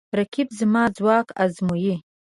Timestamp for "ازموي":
1.43-1.95